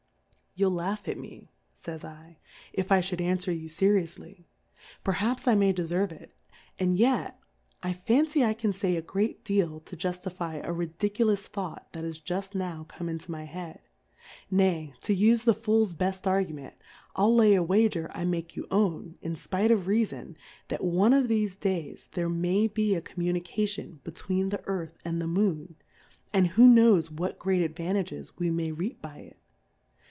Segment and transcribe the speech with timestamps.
[0.53, 1.49] You'll laugh at me,
[1.81, 2.35] Jays /,
[2.73, 4.43] if I flhould ai^fwer you feri oufly,
[5.01, 6.33] perhaps J may deferve it,
[6.77, 7.39] and yet,
[7.81, 12.19] I fancy, I can fay a great deal to juftifie a ridiculous Thought that is
[12.19, 13.79] juft now come into my Head;
[14.51, 16.73] nay, to ufe the Fools beft Argument,
[17.15, 20.35] I'll lay a Wa ger I make you own (in fpire of Rea fon)
[20.67, 25.27] that one of thefe Days there may be a Communication between the Earth and the
[25.27, 25.75] Moon,
[26.33, 29.37] and who knows what great Advantages we may reap by it